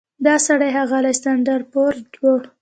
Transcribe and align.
دا 0.25 0.35
سړی 0.45 0.69
ښاغلی 0.75 1.13
سنډفورډ 1.23 2.09
و. 2.21 2.23